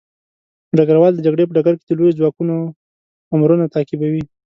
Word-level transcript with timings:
ډګروال 0.77 1.13
د 1.15 1.19
جګړې 1.25 1.43
په 1.47 1.53
ډګر 1.57 1.73
کې 1.79 1.85
د 1.87 1.91
لويو 1.97 2.17
ځواکونو 2.19 2.55
امرونه 3.35 3.65
تعقیبوي. 3.73 4.23